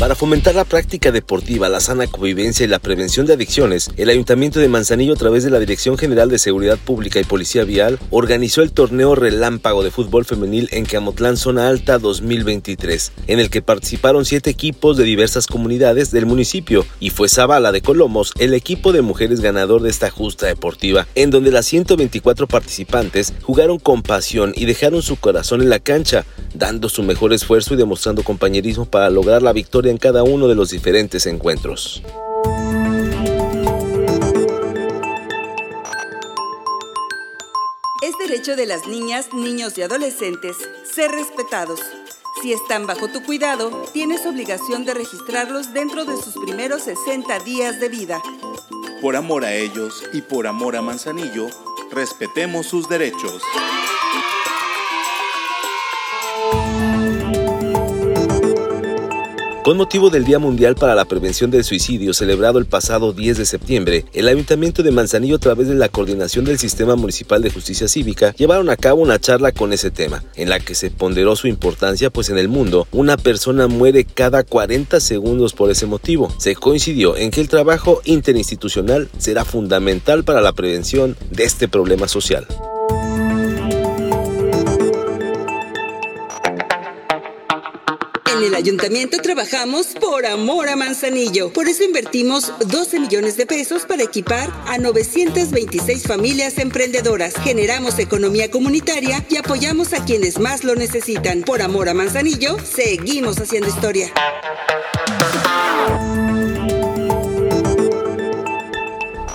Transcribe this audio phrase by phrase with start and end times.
[0.00, 4.58] Para fomentar la práctica deportiva, la sana convivencia y la prevención de adicciones, el Ayuntamiento
[4.58, 8.62] de Manzanillo, a través de la Dirección General de Seguridad Pública y Policía Vial, organizó
[8.62, 14.24] el torneo Relámpago de Fútbol Femenil en Camotlán, Zona Alta 2023, en el que participaron
[14.24, 19.02] siete equipos de diversas comunidades del municipio y fue Zavala de Colomos el equipo de
[19.02, 24.64] mujeres ganador de esta justa deportiva, en donde las 124 participantes jugaron con pasión y
[24.64, 26.24] dejaron su corazón en la cancha,
[26.60, 30.54] dando su mejor esfuerzo y demostrando compañerismo para lograr la victoria en cada uno de
[30.54, 32.02] los diferentes encuentros.
[38.02, 41.80] Es derecho de las niñas, niños y adolescentes ser respetados.
[42.42, 47.80] Si están bajo tu cuidado, tienes obligación de registrarlos dentro de sus primeros 60 días
[47.80, 48.22] de vida.
[49.00, 51.48] Por amor a ellos y por amor a Manzanillo,
[51.90, 53.42] respetemos sus derechos.
[59.70, 63.44] Con motivo del Día Mundial para la Prevención del Suicidio celebrado el pasado 10 de
[63.44, 67.86] septiembre, el Ayuntamiento de Manzanillo a través de la coordinación del Sistema Municipal de Justicia
[67.86, 71.46] Cívica llevaron a cabo una charla con ese tema, en la que se ponderó su
[71.46, 76.34] importancia pues en el mundo una persona muere cada 40 segundos por ese motivo.
[76.38, 82.08] Se coincidió en que el trabajo interinstitucional será fundamental para la prevención de este problema
[82.08, 82.44] social.
[88.40, 91.52] En el ayuntamiento trabajamos por amor a Manzanillo.
[91.52, 97.34] Por eso invertimos 12 millones de pesos para equipar a 926 familias emprendedoras.
[97.44, 101.42] Generamos economía comunitaria y apoyamos a quienes más lo necesitan.
[101.42, 104.10] Por amor a Manzanillo, seguimos haciendo historia.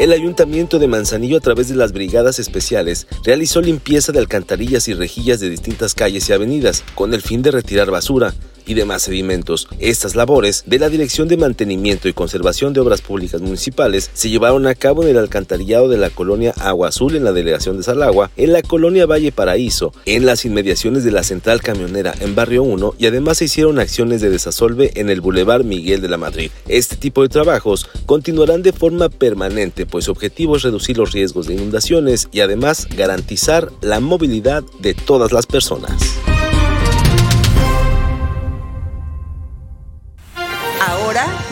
[0.00, 4.94] El Ayuntamiento de Manzanillo a través de las brigadas especiales realizó limpieza de alcantarillas y
[4.94, 8.34] rejillas de distintas calles y avenidas con el fin de retirar basura,
[8.70, 9.66] y demás sedimentos.
[9.80, 14.68] Estas labores de la Dirección de Mantenimiento y Conservación de Obras Públicas Municipales se llevaron
[14.68, 18.30] a cabo en el alcantarillado de la colonia Agua Azul en la delegación de Salagua,
[18.36, 22.94] en la colonia Valle Paraíso, en las inmediaciones de la central camionera en Barrio 1
[22.96, 26.52] y además se hicieron acciones de desasolve en el Boulevard Miguel de la Madrid.
[26.68, 31.48] Este tipo de trabajos continuarán de forma permanente, pues su objetivo es reducir los riesgos
[31.48, 36.29] de inundaciones y además garantizar la movilidad de todas las personas.